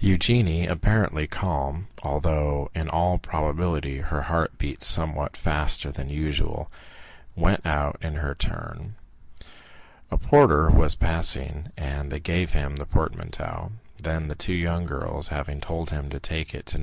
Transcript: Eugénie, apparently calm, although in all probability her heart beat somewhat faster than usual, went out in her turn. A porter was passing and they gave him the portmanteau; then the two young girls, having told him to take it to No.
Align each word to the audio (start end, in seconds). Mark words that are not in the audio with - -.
Eugénie, 0.00 0.68
apparently 0.70 1.26
calm, 1.26 1.88
although 2.04 2.70
in 2.72 2.88
all 2.88 3.18
probability 3.18 3.98
her 3.98 4.22
heart 4.22 4.56
beat 4.56 4.80
somewhat 4.80 5.36
faster 5.36 5.90
than 5.90 6.08
usual, 6.08 6.70
went 7.34 7.66
out 7.66 7.96
in 8.00 8.14
her 8.14 8.32
turn. 8.32 8.94
A 10.08 10.16
porter 10.16 10.70
was 10.70 10.94
passing 10.94 11.72
and 11.76 12.12
they 12.12 12.20
gave 12.20 12.52
him 12.52 12.76
the 12.76 12.86
portmanteau; 12.86 13.72
then 14.00 14.28
the 14.28 14.36
two 14.36 14.54
young 14.54 14.86
girls, 14.86 15.30
having 15.34 15.60
told 15.60 15.90
him 15.90 16.08
to 16.10 16.20
take 16.20 16.54
it 16.54 16.66
to 16.66 16.78
No. 16.78 16.80